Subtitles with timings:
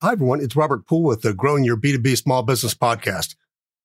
[0.00, 0.40] Hi, everyone.
[0.40, 3.34] It's Robert Poole with the Growing Your B2B Small Business Podcast.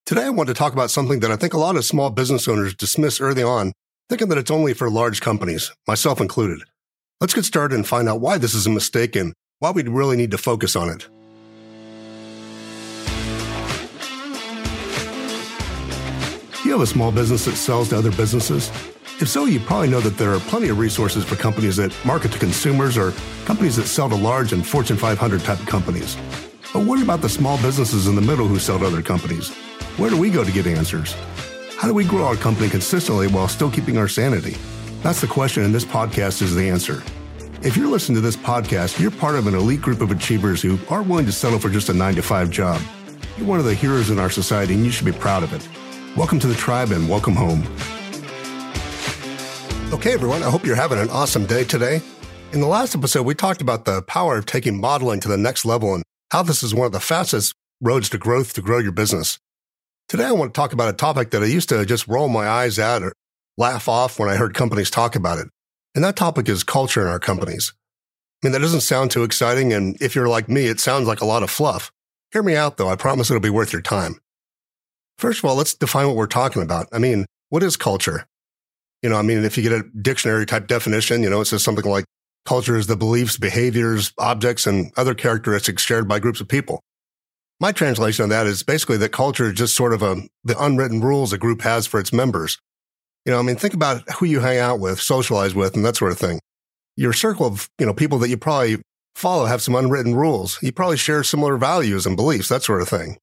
[0.06, 2.46] Today, I want to talk about something that I think a lot of small business
[2.46, 3.72] owners dismiss early on,
[4.08, 6.60] thinking that it's only for large companies, myself included.
[7.20, 10.16] Let's get started and find out why this is a mistake and why we really
[10.16, 11.08] need to focus on it.
[16.62, 18.70] Do you have a small business that sells to other businesses?
[19.20, 22.32] If so, you probably know that there are plenty of resources for companies that market
[22.32, 23.12] to consumers or
[23.44, 26.16] companies that sell to large and Fortune 500 type of companies.
[26.72, 29.50] But what about the small businesses in the middle who sell to other companies?
[29.98, 31.14] Where do we go to get answers?
[31.76, 34.56] How do we grow our company consistently while still keeping our sanity?
[35.04, 37.00] That's the question, and this podcast is the answer.
[37.62, 40.76] If you're listening to this podcast, you're part of an elite group of achievers who
[40.90, 42.82] aren't willing to settle for just a nine to five job.
[43.38, 45.68] You're one of the heroes in our society, and you should be proud of it.
[46.16, 47.64] Welcome to the tribe and welcome home.
[49.92, 52.02] Okay, everyone, I hope you're having an awesome day today.
[52.52, 55.64] In the last episode, we talked about the power of taking modeling to the next
[55.64, 58.92] level and how this is one of the fastest roads to growth to grow your
[58.92, 59.38] business.
[60.08, 62.46] Today, I want to talk about a topic that I used to just roll my
[62.46, 63.12] eyes at or
[63.56, 65.48] laugh off when I heard companies talk about it.
[65.94, 67.72] And that topic is culture in our companies.
[68.42, 69.72] I mean, that doesn't sound too exciting.
[69.72, 71.90] And if you're like me, it sounds like a lot of fluff.
[72.32, 72.88] Hear me out, though.
[72.88, 74.18] I promise it'll be worth your time.
[75.18, 76.88] First of all, let's define what we're talking about.
[76.92, 78.26] I mean, what is culture?
[79.04, 81.62] You know, I mean, if you get a dictionary type definition, you know, it says
[81.62, 82.06] something like
[82.46, 86.80] culture is the beliefs, behaviors, objects, and other characteristics shared by groups of people.
[87.60, 91.02] My translation of that is basically that culture is just sort of a, the unwritten
[91.02, 92.56] rules a group has for its members.
[93.26, 95.96] You know, I mean, think about who you hang out with, socialize with, and that
[95.96, 96.40] sort of thing.
[96.96, 98.78] Your circle of, you know, people that you probably
[99.16, 100.58] follow have some unwritten rules.
[100.62, 103.18] You probably share similar values and beliefs, that sort of thing.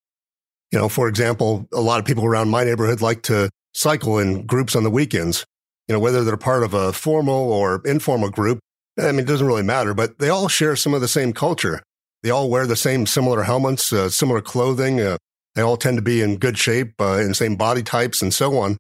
[0.72, 4.46] You know, for example, a lot of people around my neighborhood like to cycle in
[4.46, 5.44] groups on the weekends
[5.88, 8.60] you know, whether they're part of a formal or informal group,
[9.00, 11.82] I mean, it doesn't really matter, but they all share some of the same culture.
[12.24, 15.00] They all wear the same similar helmets, uh, similar clothing.
[15.00, 15.18] Uh,
[15.56, 18.34] they all tend to be in good shape, uh, in the same body types and
[18.34, 18.78] so on.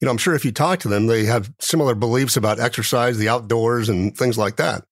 [0.00, 3.18] You know, I'm sure if you talk to them, they have similar beliefs about exercise,
[3.18, 4.84] the outdoors and things like that.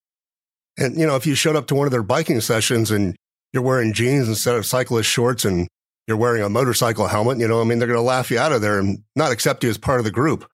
[0.79, 3.17] And, you know, if you showed up to one of their biking sessions and
[3.53, 5.69] you're wearing jeans instead of cyclist shorts and
[6.07, 8.53] you're wearing a motorcycle helmet, you know, I mean, they're going to laugh you out
[8.53, 10.47] of there and not accept you as part of the group.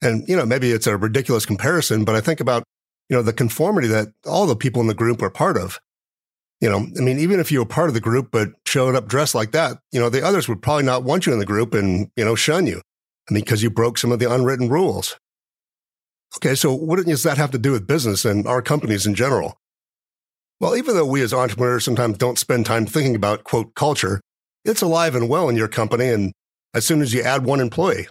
[0.00, 2.64] And, you know, maybe it's a ridiculous comparison, but I think about,
[3.08, 5.80] you know, the conformity that all the people in the group are part of.
[6.60, 9.06] You know, I mean, even if you were part of the group, but showed up
[9.06, 11.72] dressed like that, you know, the others would probably not want you in the group
[11.72, 12.82] and, you know, shun you.
[13.28, 15.18] I mean, because you broke some of the unwritten rules.
[16.36, 19.56] Okay, so what does that have to do with business and our companies in general?
[20.60, 24.20] Well, even though we as entrepreneurs sometimes don't spend time thinking about, quote, culture,
[24.64, 26.08] it's alive and well in your company.
[26.08, 26.32] And
[26.74, 28.08] as soon as you add one employee,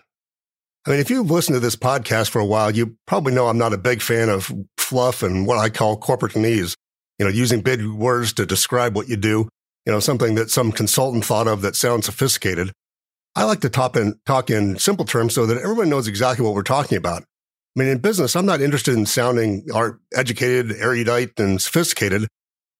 [0.87, 3.57] I mean, if you've listened to this podcast for a while, you probably know I'm
[3.57, 6.75] not a big fan of fluff and what I call corporationese.
[7.19, 9.49] You know, using big words to describe what you do.
[9.85, 12.71] You know, something that some consultant thought of that sounds sophisticated.
[13.35, 16.53] I like to talk in, talk in simple terms so that everyone knows exactly what
[16.53, 17.23] we're talking about.
[17.23, 22.29] I mean, in business, I'm not interested in sounding art educated, erudite, and sophisticated.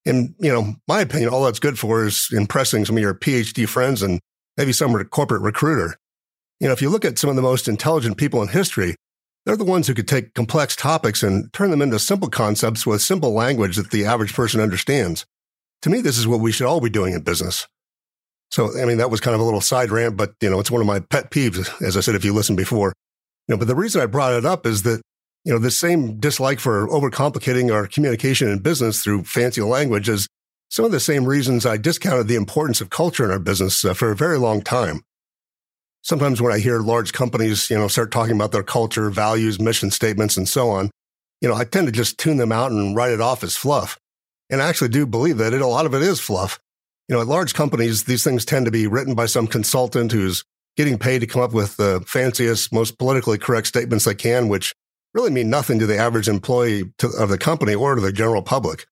[0.06, 3.68] In you know, my opinion, all that's good for is impressing some of your PhD
[3.68, 4.22] friends and
[4.56, 5.97] maybe some corporate recruiter.
[6.59, 8.95] You know, if you look at some of the most intelligent people in history,
[9.45, 13.01] they're the ones who could take complex topics and turn them into simple concepts with
[13.01, 15.25] simple language that the average person understands.
[15.84, 17.68] To me, this is what we should all be doing in business.
[18.50, 20.72] So, I mean, that was kind of a little side rant, but you know, it's
[20.72, 22.94] one of my pet peeves, as I said, if you listened before.
[23.47, 25.01] You know, but the reason I brought it up is that,
[25.45, 30.28] you know, the same dislike for overcomplicating our communication in business through fancy language is
[30.69, 33.94] some of the same reasons I discounted the importance of culture in our business uh,
[33.94, 35.03] for a very long time
[36.07, 39.91] sometimes when I hear large companies, you know, start talking about their culture, values, mission
[39.91, 40.90] statements, and so on,
[41.41, 44.00] you know, I tend to just tune them out and write it off as fluff.
[44.50, 46.59] And I actually do believe that it, a lot of it is fluff.
[47.09, 50.44] You know, at large companies, these things tend to be written by some consultant who's
[50.78, 54.74] getting paid to come up with the fanciest, most politically correct statements they can, which
[55.13, 58.41] really mean nothing to the average employee to, of the company or to the general
[58.41, 58.85] public.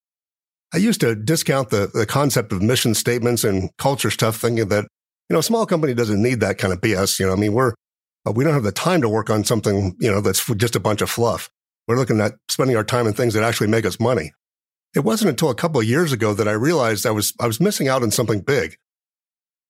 [0.74, 4.88] I used to discount the, the concept of mission statements and culture stuff, thinking that
[5.28, 7.18] you know, a small company doesn't need that kind of BS.
[7.18, 7.74] You know, I mean, we're,
[8.26, 10.80] uh, we don't have the time to work on something, you know, that's just a
[10.80, 11.50] bunch of fluff.
[11.88, 14.32] We're looking at spending our time on things that actually make us money.
[14.94, 17.60] It wasn't until a couple of years ago that I realized I was, I was
[17.60, 18.76] missing out on something big.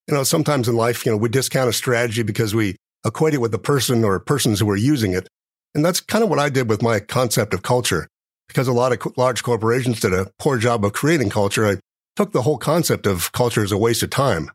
[0.07, 3.41] You know, sometimes in life, you know, we discount a strategy because we equate it
[3.41, 5.29] with the person or persons who are using it.
[5.75, 8.09] And that's kind of what I did with my concept of culture.
[8.49, 11.77] Because a lot of large corporations did a poor job of creating culture, I
[12.15, 14.51] took the whole concept of culture as a waste of time.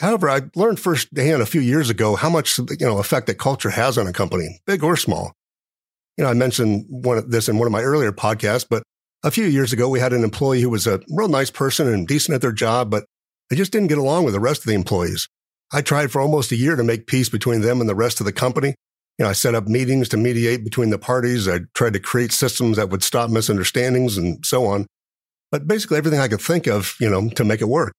[0.00, 3.70] However, I learned firsthand a few years ago how much you know effect that culture
[3.70, 5.32] has on a company, big or small.
[6.16, 8.82] You know, I mentioned one, this in one of my earlier podcasts, but
[9.24, 12.06] A few years ago, we had an employee who was a real nice person and
[12.06, 13.06] decent at their job, but
[13.48, 15.28] they just didn't get along with the rest of the employees.
[15.72, 18.26] I tried for almost a year to make peace between them and the rest of
[18.26, 18.74] the company.
[19.18, 21.48] You know, I set up meetings to mediate between the parties.
[21.48, 24.86] I tried to create systems that would stop misunderstandings and so on.
[25.50, 27.94] But basically everything I could think of, you know, to make it work.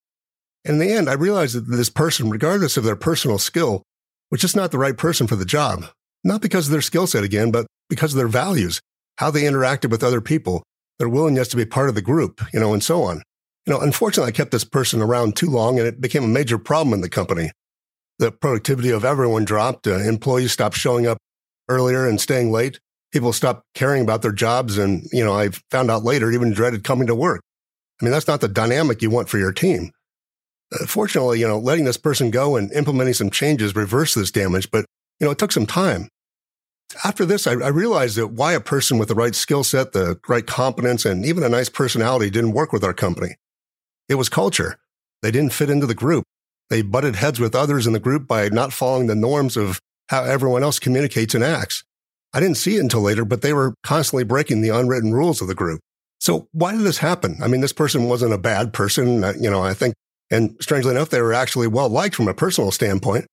[0.65, 3.83] And in the end, I realized that this person, regardless of their personal skill,
[4.31, 5.85] was just not the right person for the job.
[6.23, 8.81] Not because of their skill set again, but because of their values,
[9.17, 10.63] how they interacted with other people,
[10.97, 13.21] their willingness to be part of the group, you know, and so on.
[13.65, 16.57] You know, unfortunately, I kept this person around too long and it became a major
[16.57, 17.51] problem in the company.
[18.17, 19.85] The productivity of everyone dropped.
[19.88, 21.17] Uh, employees stopped showing up
[21.69, 22.79] earlier and staying late.
[23.12, 24.77] People stopped caring about their jobs.
[24.77, 27.41] And, you know, I found out later, even dreaded coming to work.
[28.01, 29.91] I mean, that's not the dynamic you want for your team.
[30.73, 34.71] Uh, fortunately, you know, letting this person go and implementing some changes reversed this damage,
[34.71, 34.85] but,
[35.19, 36.09] you know, it took some time
[37.03, 40.19] after this, I, I, realized that why a person with the right skill set, the
[40.27, 43.35] right competence, and even a nice personality didn't work with our company.
[44.07, 44.77] It was culture.
[45.21, 46.23] They didn't fit into the group.
[46.69, 49.79] They butted heads with others in the group by not following the norms of
[50.09, 51.83] how everyone else communicates and acts.
[52.33, 55.47] I didn't see it until later, but they were constantly breaking the unwritten rules of
[55.47, 55.81] the group.
[56.19, 57.38] So why did this happen?
[57.41, 59.23] I mean, this person wasn't a bad person.
[59.23, 59.95] Uh, you know, I think,
[60.31, 63.25] and strangely enough, they were actually well liked from a personal standpoint.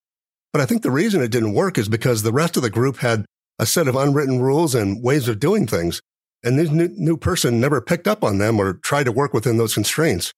[0.52, 2.98] But I think the reason it didn't work is because the rest of the group
[2.98, 3.24] had
[3.58, 6.00] a set of unwritten rules and ways of doing things.
[6.44, 9.56] And this new, new person never picked up on them or tried to work within
[9.56, 10.32] those constraints,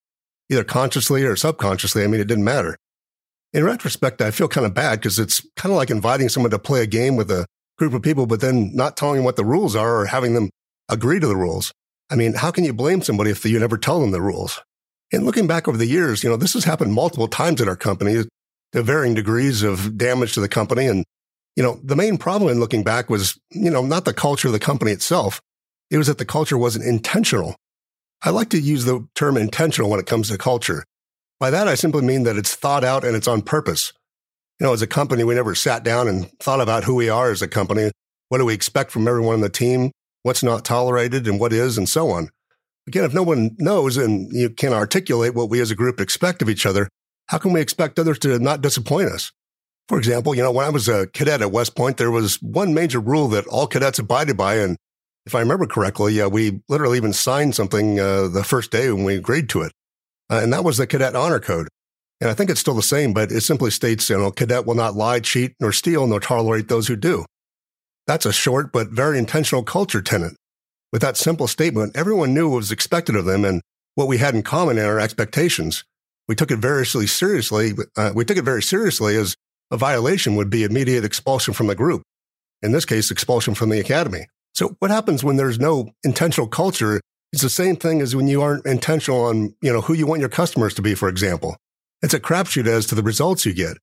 [0.49, 2.03] either consciously or subconsciously.
[2.03, 2.77] I mean, it didn't matter.
[3.51, 6.59] In retrospect, I feel kind of bad because it's kind of like inviting someone to
[6.59, 7.45] play a game with a
[7.77, 10.49] group of people, but then not telling them what the rules are or having them
[10.89, 11.71] agree to the rules.
[12.09, 14.61] I mean, how can you blame somebody if you never tell them the rules?
[15.11, 17.75] And looking back over the years, you know, this has happened multiple times at our
[17.75, 18.23] company
[18.73, 21.05] to varying degrees of damage to the company and
[21.55, 24.53] you know, the main problem in looking back was, you know, not the culture of
[24.53, 25.41] the company itself.
[25.89, 27.55] It was that the culture wasn't intentional.
[28.23, 30.83] I like to use the term intentional when it comes to culture.
[31.39, 33.93] By that, I simply mean that it's thought out and it's on purpose.
[34.59, 37.31] You know, as a company, we never sat down and thought about who we are
[37.31, 37.91] as a company.
[38.29, 39.91] What do we expect from everyone on the team?
[40.23, 42.29] What's not tolerated and what is, and so on.
[42.87, 46.41] Again, if no one knows and you can't articulate what we as a group expect
[46.41, 46.87] of each other,
[47.27, 49.31] how can we expect others to not disappoint us?
[49.87, 52.73] For example, you know, when I was a cadet at West Point, there was one
[52.73, 54.55] major rule that all cadets abided by.
[54.55, 54.77] And
[55.25, 59.03] if I remember correctly, uh, we literally even signed something uh, the first day when
[59.03, 59.71] we agreed to it.
[60.29, 61.67] Uh, and that was the Cadet Honor Code.
[62.21, 64.75] And I think it's still the same, but it simply states, you know, cadet will
[64.75, 67.25] not lie, cheat, nor steal, nor tolerate those who do.
[68.07, 70.33] That's a short but very intentional culture tenet.
[70.91, 73.61] With that simple statement, everyone knew what was expected of them and
[73.95, 75.83] what we had in common in our expectations.
[76.27, 77.73] We took it very seriously.
[77.95, 79.35] Uh, we took it very seriously as
[79.71, 82.03] a violation would be immediate expulsion from the group.
[82.61, 84.27] In this case, expulsion from the academy.
[84.53, 87.01] So what happens when there's no intentional culture?
[87.33, 90.21] It's the same thing as when you aren't intentional on, you know, who you want
[90.21, 91.57] your customers to be, for example.
[92.01, 93.77] It's a crapshoot as to the results you get.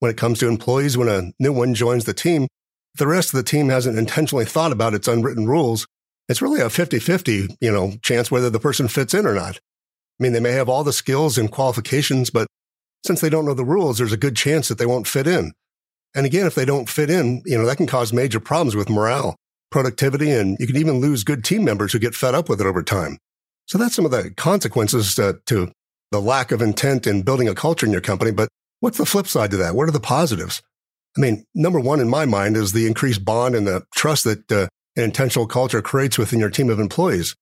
[0.00, 2.48] When it comes to employees, when a new one joins the team,
[2.96, 5.86] the rest of the team hasn't intentionally thought about its unwritten rules.
[6.28, 9.56] It's really a 50-50, you know, chance whether the person fits in or not.
[9.56, 12.48] I mean, they may have all the skills and qualifications, but
[13.06, 15.52] since they don't know the rules, there's a good chance that they won't fit in.
[16.14, 18.90] And again, if they don't fit in, you know, that can cause major problems with
[18.90, 19.36] morale,
[19.70, 22.66] productivity, and you can even lose good team members who get fed up with it
[22.66, 23.18] over time.
[23.66, 25.70] So that's some of the consequences uh, to
[26.10, 28.30] the lack of intent in building a culture in your company.
[28.30, 28.48] But
[28.80, 29.74] what's the flip side to that?
[29.74, 30.62] What are the positives?
[31.16, 34.50] I mean, number one in my mind is the increased bond and the trust that
[34.50, 34.68] uh,
[35.04, 37.34] intentional culture creates within your team of employees.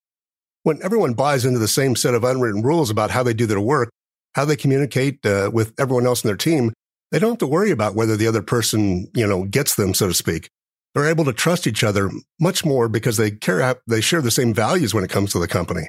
[0.62, 3.60] When everyone buys into the same set of unwritten rules about how they do their
[3.60, 3.90] work,
[4.34, 6.72] how they communicate uh, with everyone else in their team,
[7.12, 10.08] they don't have to worry about whether the other person, you know, gets them, so
[10.08, 10.48] to speak.
[10.94, 12.10] They're able to trust each other
[12.40, 15.46] much more because they care, they share the same values when it comes to the
[15.46, 15.88] company.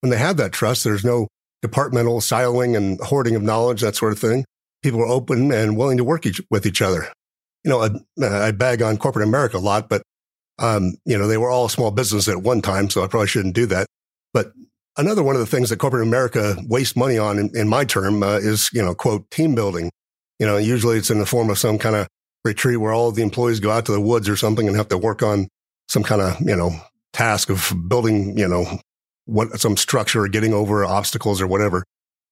[0.00, 1.28] When they have that trust, there's no
[1.62, 4.44] departmental siloing and hoarding of knowledge, that sort of thing.
[4.82, 7.10] People are open and willing to work each, with each other.
[7.64, 10.02] You know, I, I bag on corporate America a lot, but,
[10.58, 13.54] um, you know, they were all small business at one time, so I probably shouldn't
[13.54, 13.86] do that.
[14.32, 14.52] But
[14.96, 18.22] Another one of the things that corporate America wastes money on, in, in my term,
[18.22, 19.90] uh, is you know quote team building.
[20.38, 22.06] You know, usually it's in the form of some kind of
[22.44, 24.98] retreat where all the employees go out to the woods or something and have to
[24.98, 25.48] work on
[25.88, 26.70] some kind of you know
[27.12, 28.78] task of building you know
[29.26, 31.82] what some structure or getting over obstacles or whatever.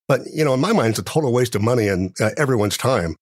[0.06, 2.76] But you know, in my mind, it's a total waste of money and uh, everyone's
[2.76, 3.16] time.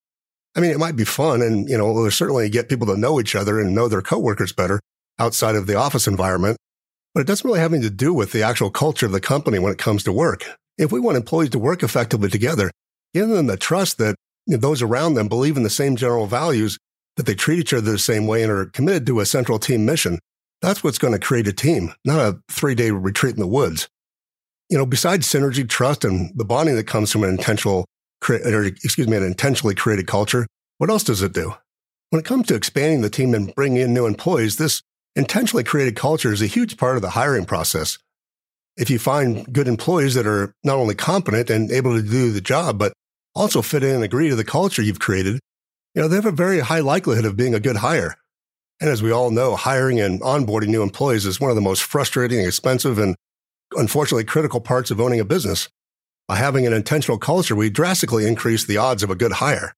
[0.54, 3.34] I mean, it might be fun, and you know, certainly get people to know each
[3.34, 4.80] other and know their coworkers better
[5.20, 6.56] outside of the office environment
[7.14, 9.58] but it doesn't really have anything to do with the actual culture of the company
[9.58, 10.44] when it comes to work.
[10.78, 12.70] If we want employees to work effectively together,
[13.14, 14.14] give them the trust that
[14.46, 16.78] those around them believe in the same general values,
[17.16, 19.84] that they treat each other the same way and are committed to a central team
[19.84, 20.18] mission.
[20.62, 23.88] That's what's going to create a team, not a three day retreat in the woods.
[24.68, 27.86] You know, besides synergy, trust, and the bonding that comes from an intentional,
[28.28, 30.46] or excuse me, an intentionally created culture,
[30.78, 31.54] what else does it do?
[32.10, 34.82] When it comes to expanding the team and bringing in new employees, this
[35.16, 37.98] intentionally created culture is a huge part of the hiring process.
[38.76, 42.40] If you find good employees that are not only competent and able to do the
[42.40, 42.92] job, but
[43.34, 45.40] also fit in and agree to the culture you've created,
[45.94, 48.16] you know, they have a very high likelihood of being a good hire.
[48.80, 51.82] And as we all know, hiring and onboarding new employees is one of the most
[51.82, 53.16] frustrating, expensive, and
[53.72, 55.68] unfortunately critical parts of owning a business.
[56.26, 59.74] By having an intentional culture, we drastically increase the odds of a good hire.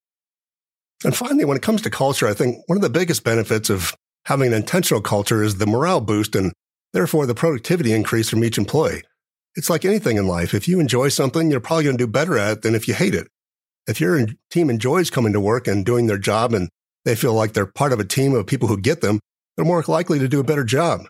[1.05, 3.97] And finally, when it comes to culture, I think one of the biggest benefits of
[4.27, 6.53] having an intentional culture is the morale boost and
[6.93, 9.03] therefore the productivity increase from each employee.
[9.55, 10.55] It's like anything in life.
[10.55, 12.95] If you enjoy something, you're probably going to do better at it than if you
[12.95, 13.29] hate it.
[13.87, 16.69] If your team enjoys coming to work and doing their job and
[17.05, 19.19] they feel like they're part of a team of people who get them,
[19.57, 21.03] they're more likely to do a better job.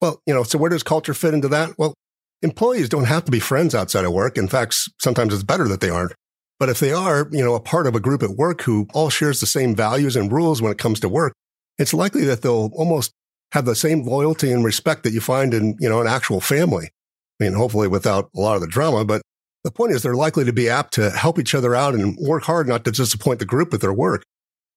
[0.00, 1.78] Well, you know, so where does culture fit into that?
[1.78, 1.94] Well,
[2.42, 4.36] employees don't have to be friends outside of work.
[4.36, 6.12] In fact, sometimes it's better that they aren't.
[6.58, 9.08] But if they are, you know, a part of a group at work who all
[9.08, 11.32] shares the same values and rules when it comes to work,
[11.80, 13.12] it's likely that they'll almost
[13.52, 16.90] have the same loyalty and respect that you find in, you know, an actual family.
[17.40, 19.22] I mean, hopefully without a lot of the drama, but
[19.64, 22.44] the point is they're likely to be apt to help each other out and work
[22.44, 24.22] hard not to disappoint the group with their work.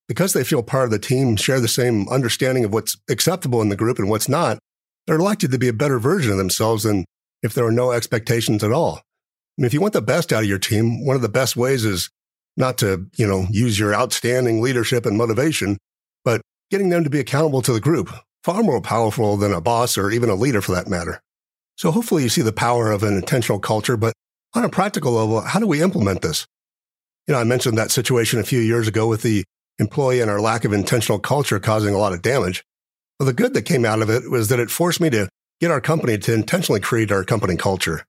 [0.08, 3.70] Because they feel part of the team, share the same understanding of what's acceptable in
[3.70, 4.60] the group and what's not,
[5.08, 7.06] they're likely to be a better version of themselves than
[7.42, 8.98] if there are no expectations at all.
[8.98, 9.02] I
[9.62, 11.86] mean, if you want the best out of your team, one of the best ways
[11.86, 12.10] is
[12.58, 15.78] not to, you know, use your outstanding leadership and motivation,
[16.74, 18.10] getting them to be accountable to the group,
[18.44, 21.22] far more powerful than a boss or even a leader for that matter.
[21.78, 24.12] So hopefully you see the power of an intentional culture, but
[24.56, 26.48] on a practical level, how do we implement this?
[27.28, 29.44] You know, I mentioned that situation a few years ago with the
[29.78, 32.64] employee and our lack of intentional culture causing a lot of damage.
[33.20, 35.30] Well, the good that came out of it was that it forced me to
[35.62, 38.04] get our company to intentionally create our company culture.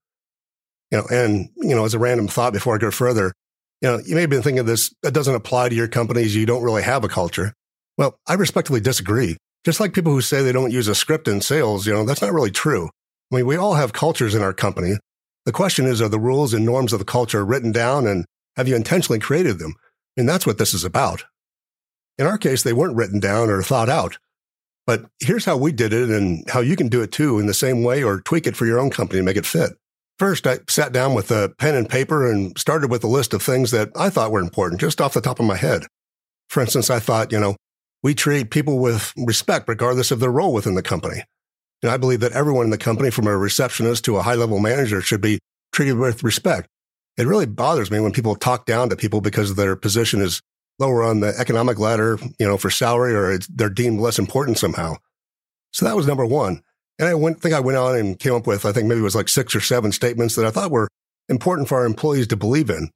[0.91, 3.35] You know, and, you know, as a random thought before I go further,
[3.83, 6.35] you know, you may have been thinking this, that doesn't apply to your companies.
[6.35, 7.53] You don't really have a culture.
[7.97, 9.37] Well, I respectfully disagree.
[9.65, 12.21] Just like people who say they don't use a script in sales, you know, that's
[12.21, 12.91] not really true.
[13.33, 14.99] I mean, we all have cultures in our company.
[15.47, 18.25] The question is, are the rules and norms of the culture written down and
[18.57, 19.75] have you intentionally created them?
[20.17, 21.25] I mean, that's what this is about.
[22.19, 24.19] In our case, they weren't written down or thought out.
[24.87, 27.55] But here's how we did it and how you can do it too in the
[27.55, 29.73] same way or tweak it for your own company and make it fit.
[30.19, 33.43] First, I sat down with a pen and paper and started with a list of
[33.43, 35.85] things that I thought were important just off the top of my head.
[36.49, 37.57] For instance, I thought, you know,
[38.05, 41.25] we treat people with respect regardless of their role within the company.
[41.83, 44.61] And I believe that everyone in the company, from a receptionist to a high level
[44.61, 45.41] manager, should be
[45.73, 46.69] treated with respect.
[47.17, 50.43] It really bothers me when people talk down to people because their position is
[50.79, 54.97] lower on the economic ladder, you know, for salary or they're deemed less important somehow.
[55.73, 56.63] So that was number one.
[56.99, 59.05] And I went, think I went on and came up with, I think maybe it
[59.05, 60.89] was like six or seven statements that I thought were
[61.29, 62.91] important for our employees to believe in.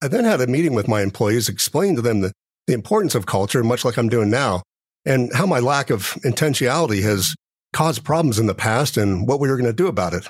[0.00, 2.32] I then had a meeting with my employees, explained to them the,
[2.66, 4.62] the importance of culture, much like I'm doing now,
[5.04, 7.34] and how my lack of intentionality has
[7.72, 10.28] caused problems in the past and what we were going to do about it.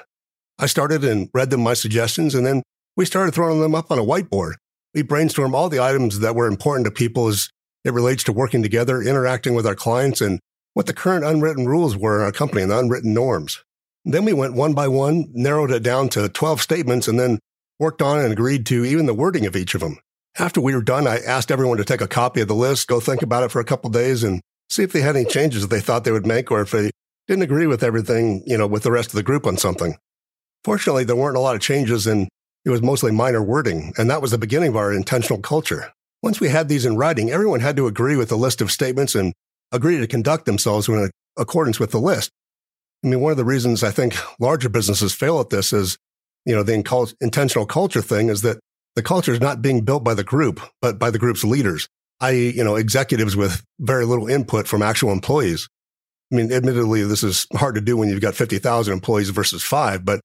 [0.59, 2.63] I started and read them my suggestions, and then
[2.97, 4.55] we started throwing them up on a whiteboard.
[4.95, 7.51] We brainstormed all the items that were important to people as
[7.85, 10.41] it relates to working together, interacting with our clients, and
[10.75, 13.63] what the current unwritten rules were in our company and the unwritten norms.
[14.05, 17.39] Then we went one by one, narrowed it down to 12 statements, and then
[17.79, 19.99] worked on and agreed to even the wording of each of them.
[20.39, 23.01] After we were done, I asked everyone to take a copy of the list, go
[23.01, 25.69] think about it for a couple days, and see if they had any changes that
[25.69, 26.91] they thought they would make or if they
[27.27, 29.97] didn't agree with everything, you know, with the rest of the group on something.
[30.63, 32.29] Fortunately, there weren't a lot of changes and
[32.65, 35.93] it was mostly minor wording, and that was the beginning of our intentional culture.
[36.23, 39.15] Once we had these in writing, everyone had to agree with the list of statements
[39.15, 39.33] and
[39.73, 42.31] agree to conduct themselves in accordance with the list.
[43.05, 45.97] I mean, one of the reasons I think larger businesses fail at this is,
[46.45, 46.75] you know, the
[47.21, 48.59] intentional culture thing is that
[48.97, 51.89] the culture is not being built by the group, but by the group's leaders,
[52.21, 55.69] i.e., you know, executives with very little input from actual employees.
[56.33, 60.05] I mean, admittedly, this is hard to do when you've got 50,000 employees versus five,
[60.05, 60.21] but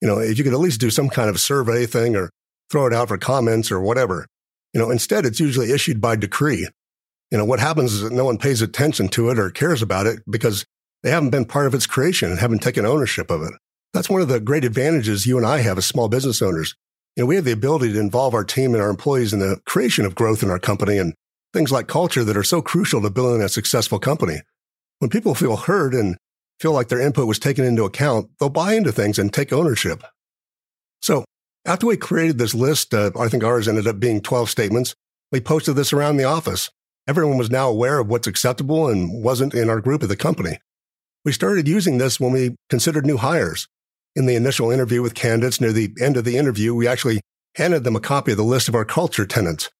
[0.00, 2.30] you know, if you could at least do some kind of survey thing or
[2.70, 4.26] throw it out for comments or whatever.
[4.72, 6.66] You know, instead it's usually issued by decree.
[7.30, 10.06] You know, what happens is that no one pays attention to it or cares about
[10.06, 10.64] it because
[11.02, 13.52] they haven't been part of its creation and haven't taken ownership of it.
[13.92, 16.74] That's one of the great advantages you and I have as small business owners.
[17.16, 19.60] You know, we have the ability to involve our team and our employees in the
[19.66, 21.14] creation of growth in our company and
[21.52, 24.40] things like culture that are so crucial to building a successful company.
[24.98, 26.16] When people feel heard and
[26.58, 30.02] feel like their input was taken into account, they'll buy into things and take ownership.
[31.02, 31.24] So
[31.66, 34.94] after we created this list, uh, I think ours ended up being 12 statements.
[35.30, 36.70] We posted this around the office.
[37.06, 40.58] Everyone was now aware of what's acceptable and wasn't in our group at the company.
[41.24, 43.68] We started using this when we considered new hires.
[44.14, 47.20] In the initial interview with candidates near the end of the interview, we actually
[47.56, 49.70] handed them a copy of the list of our culture tenants.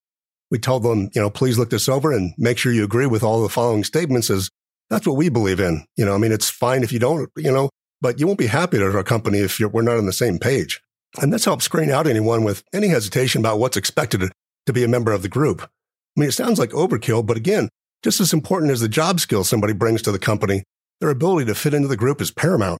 [0.50, 3.22] We told them, you know, please look this over and make sure you agree with
[3.22, 4.50] all the following statements as
[4.90, 5.84] that's what we believe in.
[5.96, 7.70] You know, I mean, it's fine if you don't, you know,
[8.00, 10.80] but you won't be happy at our company if we're not on the same page.
[11.20, 14.30] And this helps screen out anyone with any hesitation about what's expected
[14.66, 15.62] to be a member of the group.
[15.62, 17.68] I mean, it sounds like overkill, but again,
[18.02, 20.64] just as important as the job skills somebody brings to the company,
[21.00, 22.78] their ability to fit into the group is paramount.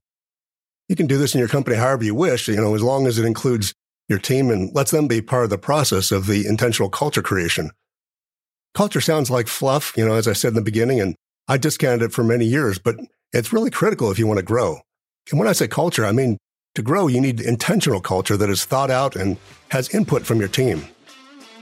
[0.89, 3.17] You can do this in your company however you wish, you know, as long as
[3.17, 3.73] it includes
[4.09, 7.71] your team and lets them be part of the process of the intentional culture creation.
[8.73, 11.15] Culture sounds like fluff, you know, as I said in the beginning, and
[11.47, 12.97] I discounted it for many years, but
[13.31, 14.81] it's really critical if you want to grow.
[15.31, 16.37] And when I say culture, I mean
[16.75, 19.37] to grow, you need intentional culture that is thought out and
[19.69, 20.85] has input from your team.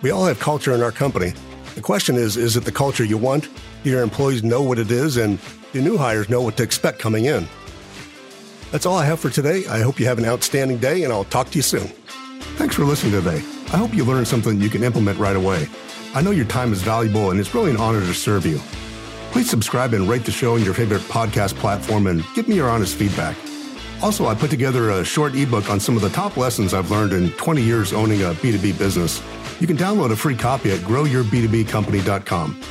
[0.02, 1.34] We all have culture in our company.
[1.76, 3.50] The question is, is it the culture you want?
[3.84, 5.18] Do your employees know what it is?
[5.18, 5.40] And
[5.74, 7.48] do new hires know what to expect coming in?
[8.72, 9.66] That's all I have for today.
[9.68, 11.88] I hope you have an outstanding day, and I'll talk to you soon.
[12.58, 13.44] Thanks for listening today.
[13.74, 15.68] I hope you learned something you can implement right away.
[16.14, 18.60] I know your time is valuable, and it's really an honor to serve you.
[19.32, 22.70] Please subscribe and rate the show in your favorite podcast platform and give me your
[22.70, 23.36] honest feedback.
[24.02, 27.14] Also, I put together a short ebook on some of the top lessons I've learned
[27.14, 29.22] in 20 years owning a B2B business.
[29.60, 32.62] You can download a free copy at growyourb2bcompany.com.